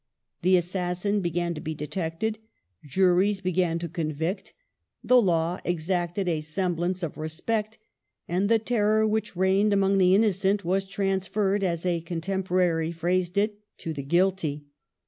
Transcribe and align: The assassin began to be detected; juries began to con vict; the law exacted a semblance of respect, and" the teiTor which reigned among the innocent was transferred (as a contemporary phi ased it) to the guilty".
The 0.41 0.57
assassin 0.57 1.21
began 1.21 1.53
to 1.53 1.61
be 1.61 1.75
detected; 1.75 2.39
juries 2.83 3.39
began 3.39 3.77
to 3.77 3.87
con 3.87 4.11
vict; 4.11 4.51
the 5.03 5.21
law 5.21 5.59
exacted 5.63 6.27
a 6.27 6.41
semblance 6.41 7.03
of 7.03 7.17
respect, 7.19 7.77
and" 8.27 8.49
the 8.49 8.57
teiTor 8.59 9.07
which 9.07 9.35
reigned 9.35 9.73
among 9.73 9.99
the 9.99 10.15
innocent 10.15 10.65
was 10.65 10.85
transferred 10.85 11.63
(as 11.63 11.85
a 11.85 12.01
contemporary 12.01 12.91
phi 12.91 13.19
ased 13.19 13.37
it) 13.37 13.59
to 13.77 13.93
the 13.93 14.01
guilty". 14.01 14.65